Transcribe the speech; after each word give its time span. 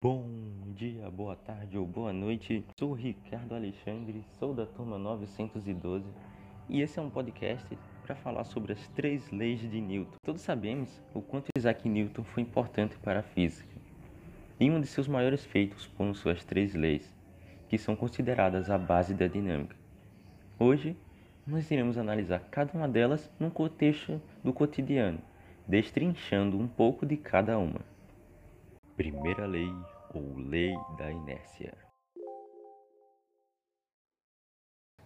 Bom 0.00 0.28
dia, 0.76 1.10
boa 1.10 1.34
tarde 1.34 1.76
ou 1.76 1.84
boa 1.84 2.12
noite. 2.12 2.64
Sou 2.78 2.92
Ricardo 2.92 3.56
Alexandre, 3.56 4.24
sou 4.38 4.54
da 4.54 4.64
turma 4.64 4.96
912 4.96 6.06
e 6.68 6.80
esse 6.80 7.00
é 7.00 7.02
um 7.02 7.10
podcast 7.10 7.66
para 8.04 8.14
falar 8.14 8.44
sobre 8.44 8.74
as 8.74 8.88
três 8.90 9.28
leis 9.32 9.58
de 9.58 9.80
Newton. 9.80 10.16
Todos 10.24 10.42
sabemos 10.42 11.02
o 11.12 11.20
quanto 11.20 11.48
Isaac 11.58 11.88
Newton 11.88 12.22
foi 12.22 12.44
importante 12.44 12.96
para 12.98 13.18
a 13.18 13.22
física. 13.24 13.74
E 14.60 14.70
um 14.70 14.80
de 14.80 14.86
seus 14.86 15.08
maiores 15.08 15.44
feitos 15.44 15.86
foram 15.86 16.14
suas 16.14 16.44
três 16.44 16.76
leis, 16.76 17.12
que 17.68 17.76
são 17.76 17.96
consideradas 17.96 18.70
a 18.70 18.78
base 18.78 19.14
da 19.14 19.26
dinâmica. 19.26 19.74
Hoje, 20.60 20.96
nós 21.44 21.68
iremos 21.72 21.98
analisar 21.98 22.38
cada 22.52 22.72
uma 22.72 22.86
delas 22.86 23.28
num 23.40 23.50
contexto 23.50 24.22
do 24.44 24.52
cotidiano, 24.52 25.18
destrinchando 25.66 26.56
um 26.56 26.68
pouco 26.68 27.04
de 27.04 27.16
cada 27.16 27.58
uma. 27.58 27.97
Primeira 28.98 29.46
lei 29.46 29.72
ou 30.12 30.36
lei 30.36 30.74
da 30.96 31.08
inércia. 31.08 31.72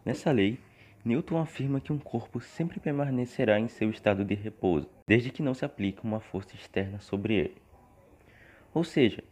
Nessa 0.02 0.32
lei, 0.32 0.59
Newton 1.05 1.37
afirma 1.37 1.78
que 1.78 1.92
um 1.92 1.98
corpo 1.98 2.41
sempre 2.41 2.80
permanecerá 2.80 3.60
em 3.60 3.68
seu 3.68 3.91
estado 3.91 4.24
de 4.24 4.34
repouso, 4.34 4.88
desde 5.06 5.28
que 5.30 5.42
não 5.42 5.52
se 5.52 5.66
aplique 5.66 6.02
uma 6.05 6.20
força 6.20 6.56
externa 6.56 7.01
sobre 7.01 7.34
ele. 7.34 7.56
Ou 8.73 8.82
seja, 8.82 9.23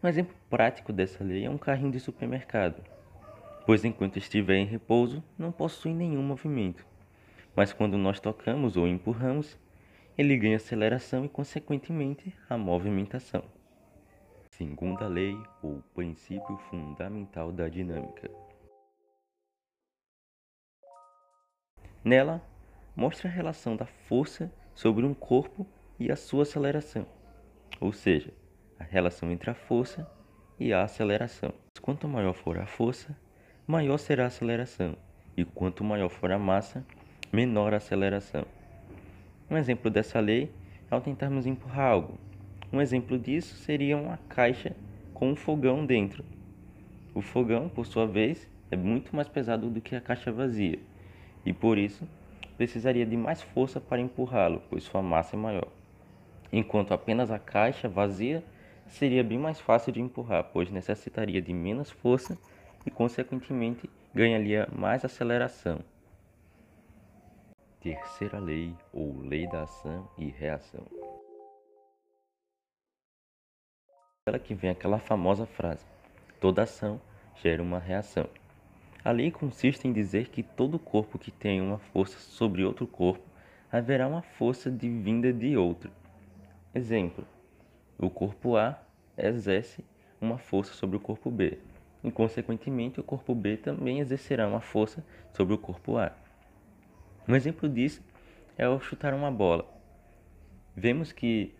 um 0.00 0.06
exemplo 0.06 0.36
prático 0.48 0.92
dessa 0.92 1.24
lei 1.24 1.44
é 1.44 1.50
um 1.50 1.58
carrinho 1.58 1.90
de 1.90 1.98
supermercado, 1.98 2.84
pois 3.66 3.84
enquanto 3.84 4.16
estiver 4.16 4.58
em 4.58 4.64
repouso, 4.64 5.24
não 5.36 5.50
possui 5.50 5.92
nenhum 5.92 6.22
movimento. 6.22 6.86
Mas 7.56 7.72
quando 7.72 7.98
nós 7.98 8.20
tocamos 8.20 8.76
ou 8.76 8.86
empurramos, 8.86 9.58
ele 10.16 10.36
ganha 10.36 10.54
aceleração 10.54 11.24
e, 11.24 11.28
consequentemente, 11.28 12.32
a 12.48 12.56
movimentação. 12.56 13.42
Segunda 14.56 15.08
lei 15.08 15.36
ou 15.60 15.82
princípio 15.96 16.56
fundamental 16.70 17.50
da 17.50 17.68
dinâmica. 17.68 18.30
Nela, 22.04 22.40
mostra 22.94 23.28
a 23.28 23.32
relação 23.32 23.74
da 23.74 23.84
força 23.84 24.52
sobre 24.72 25.04
um 25.04 25.12
corpo 25.12 25.66
e 25.98 26.08
a 26.08 26.14
sua 26.14 26.44
aceleração, 26.44 27.04
ou 27.80 27.92
seja, 27.92 28.32
a 28.78 28.84
relação 28.84 29.28
entre 29.32 29.50
a 29.50 29.54
força 29.54 30.08
e 30.56 30.72
a 30.72 30.84
aceleração. 30.84 31.52
Quanto 31.82 32.06
maior 32.06 32.34
for 32.34 32.56
a 32.56 32.66
força, 32.66 33.18
maior 33.66 33.98
será 33.98 34.22
a 34.22 34.28
aceleração, 34.28 34.96
e 35.36 35.44
quanto 35.44 35.82
maior 35.82 36.10
for 36.10 36.30
a 36.30 36.38
massa, 36.38 36.86
menor 37.32 37.74
a 37.74 37.78
aceleração. 37.78 38.46
Um 39.50 39.56
exemplo 39.56 39.90
dessa 39.90 40.20
lei 40.20 40.48
é 40.88 40.94
ao 40.94 41.00
tentarmos 41.00 41.44
empurrar 41.44 41.90
algo, 41.90 42.16
um 42.74 42.80
exemplo 42.80 43.16
disso 43.16 43.54
seria 43.54 43.96
uma 43.96 44.18
caixa 44.28 44.74
com 45.12 45.30
um 45.30 45.36
fogão 45.36 45.86
dentro. 45.86 46.24
O 47.14 47.20
fogão, 47.20 47.68
por 47.68 47.86
sua 47.86 48.04
vez, 48.04 48.48
é 48.68 48.76
muito 48.76 49.14
mais 49.14 49.28
pesado 49.28 49.70
do 49.70 49.80
que 49.80 49.94
a 49.94 50.00
caixa 50.00 50.32
vazia 50.32 50.80
e 51.46 51.52
por 51.52 51.78
isso 51.78 52.04
precisaria 52.56 53.06
de 53.06 53.16
mais 53.16 53.40
força 53.40 53.80
para 53.80 54.00
empurrá-lo, 54.00 54.60
pois 54.68 54.82
sua 54.82 55.00
massa 55.00 55.36
é 55.36 55.38
maior. 55.38 55.68
Enquanto 56.52 56.92
apenas 56.92 57.30
a 57.30 57.38
caixa 57.38 57.88
vazia 57.88 58.42
seria 58.88 59.22
bem 59.22 59.38
mais 59.38 59.60
fácil 59.60 59.92
de 59.92 60.00
empurrar, 60.00 60.50
pois 60.52 60.68
necessitaria 60.68 61.40
de 61.40 61.52
menos 61.52 61.90
força 61.90 62.36
e, 62.84 62.90
consequentemente, 62.90 63.88
ganharia 64.12 64.68
mais 64.72 65.04
aceleração. 65.04 65.78
Terceira 67.80 68.40
lei 68.40 68.74
ou 68.92 69.20
lei 69.20 69.46
da 69.46 69.62
ação 69.62 70.08
e 70.18 70.26
reação. 70.26 71.03
Dela 74.26 74.38
que 74.38 74.54
vem 74.54 74.70
aquela 74.70 74.98
famosa 74.98 75.44
frase: 75.44 75.84
toda 76.40 76.62
ação 76.62 76.98
gera 77.42 77.62
uma 77.62 77.78
reação. 77.78 78.26
A 79.04 79.10
lei 79.10 79.30
consiste 79.30 79.86
em 79.86 79.92
dizer 79.92 80.30
que 80.30 80.42
todo 80.42 80.78
corpo 80.78 81.18
que 81.18 81.30
tem 81.30 81.60
uma 81.60 81.78
força 81.78 82.18
sobre 82.18 82.64
outro 82.64 82.86
corpo 82.86 83.22
haverá 83.70 84.08
uma 84.08 84.22
força 84.22 84.70
de 84.70 84.88
vinda 84.88 85.30
de 85.30 85.58
outro. 85.58 85.90
Exemplo: 86.74 87.26
o 87.98 88.08
corpo 88.08 88.56
A 88.56 88.82
exerce 89.14 89.84
uma 90.18 90.38
força 90.38 90.72
sobre 90.72 90.96
o 90.96 91.00
corpo 91.00 91.30
B, 91.30 91.58
e 92.02 92.10
consequentemente 92.10 92.98
o 92.98 93.04
corpo 93.04 93.34
B 93.34 93.58
também 93.58 94.00
exercerá 94.00 94.48
uma 94.48 94.62
força 94.62 95.04
sobre 95.34 95.52
o 95.52 95.58
corpo 95.58 95.98
A. 95.98 96.12
Um 97.28 97.36
exemplo 97.36 97.68
disso 97.68 98.02
é 98.56 98.64
ao 98.64 98.80
chutar 98.80 99.12
uma 99.12 99.30
bola. 99.30 99.66
Vemos 100.74 101.12
que 101.12 101.52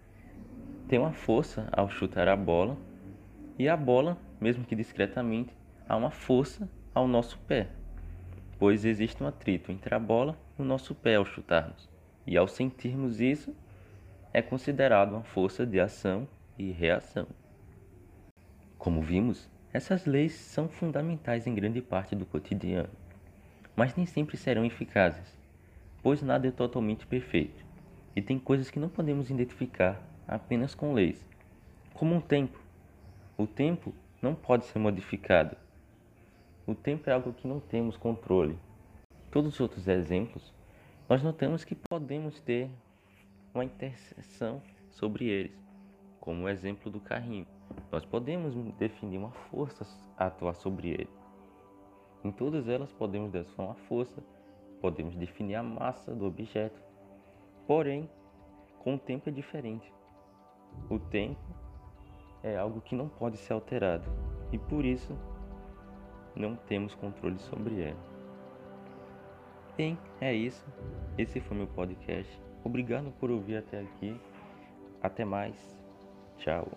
tem 0.95 1.01
uma 1.01 1.13
força 1.13 1.69
ao 1.73 1.91
chutar 1.91 2.29
a 2.29 2.37
bola 2.37 2.79
e 3.59 3.69
a 3.69 3.77
bola, 3.77 4.17
mesmo 4.41 4.65
que 4.65 4.77
discretamente, 4.77 5.53
há 5.89 5.97
uma 5.97 6.13
força 6.13 6.71
ao 6.95 7.09
nosso 7.09 7.37
pé, 7.49 7.67
pois 8.61 8.85
existe 8.85 9.21
um 9.21 9.27
atrito 9.27 9.73
entre 9.73 9.93
a 9.93 9.99
bola 9.99 10.39
e 10.57 10.63
o 10.63 10.65
nosso 10.65 10.95
pé 10.95 11.17
ao 11.17 11.25
chutarmos. 11.25 11.91
E 12.25 12.37
ao 12.37 12.47
sentirmos 12.47 13.21
isso, 13.21 13.53
é 14.33 14.41
considerado 14.41 15.15
uma 15.15 15.25
força 15.25 15.67
de 15.67 15.81
ação 15.81 16.29
e 16.57 16.71
reação. 16.71 17.27
Como 18.79 19.03
vimos, 19.03 19.51
essas 19.73 20.07
leis 20.07 20.35
são 20.35 20.69
fundamentais 20.69 21.45
em 21.49 21.57
grande 21.57 21.83
parte 21.83 22.15
do 22.15 22.25
cotidiano, 22.25 22.91
mas 23.75 23.97
nem 23.97 24.07
sempre 24.07 24.37
serão 24.37 24.65
eficazes, 24.65 25.37
pois 26.05 26.23
nada 26.23 26.47
é 26.47 26.53
totalmente 26.53 27.05
perfeito 27.05 27.65
e 28.15 28.23
tem 28.23 28.39
coisas 28.39 28.71
que 28.71 28.79
não 28.79 28.89
podemos 28.89 29.29
identificar 29.29 30.14
apenas 30.27 30.75
com 30.75 30.93
leis, 30.93 31.27
como 31.93 32.15
um 32.15 32.21
tempo. 32.21 32.59
O 33.37 33.47
tempo 33.47 33.95
não 34.23 34.35
pode 34.35 34.65
ser 34.67 34.79
modificado. 34.79 35.57
O 36.67 36.75
tempo 36.75 37.11
é 37.11 37.13
algo 37.13 37.33
que 37.33 37.47
não 37.47 37.61
temos 37.61 37.97
controle. 37.97 38.59
Todos 39.31 39.55
os 39.55 39.61
outros 39.61 39.89
exemplos, 39.89 40.55
nós 41.09 41.23
notamos 41.23 41.65
que 41.65 41.75
podemos 41.75 42.41
ter 42.41 42.71
uma 43.53 43.65
interseção 43.65 44.63
sobre 44.91 45.27
eles, 45.27 45.57
como 46.21 46.45
o 46.45 46.49
exemplo 46.49 46.91
do 46.91 47.01
carrinho. 47.01 47.47
Nós 47.93 48.05
podemos 48.05 48.55
definir 48.77 49.19
uma 49.19 49.31
força 49.31 49.87
a 50.17 50.27
atuar 50.27 50.55
sobre 50.55 50.89
ele. 50.89 51.11
Em 52.25 52.33
todas 52.33 52.69
elas 52.69 52.91
podemos 52.93 53.31
definir 53.31 53.59
uma 53.59 53.75
força, 53.75 54.23
podemos 54.81 55.15
definir 55.15 55.57
a 55.57 55.63
massa 55.63 56.15
do 56.15 56.25
objeto. 56.25 56.81
Porém, 57.67 58.09
com 58.79 58.95
o 58.95 58.99
tempo 58.99 59.29
é 59.29 59.33
diferente. 59.33 59.93
O 60.91 60.99
tempo 60.99 61.41
é 62.43 62.57
algo 62.57 62.81
que 62.81 62.95
não 62.95 63.09
pode 63.09 63.37
ser 63.39 63.53
alterado 63.53 64.05
e 64.53 64.59
por 64.59 64.85
isso 64.85 65.17
não 66.37 66.57
temos 66.57 66.95
controle 66.95 67.39
sobre 67.39 67.75
ele. 67.75 67.97
Bem, 69.77 69.99
é 70.21 70.33
isso. 70.33 70.65
Esse 71.19 71.41
foi 71.41 71.57
meu 71.57 71.67
podcast. 71.67 72.41
Obrigado 72.63 73.13
por 73.19 73.31
ouvir 73.31 73.57
até 73.57 73.81
aqui. 73.81 74.21
Até 75.03 75.25
mais. 75.25 75.57
Tchau. 76.39 76.69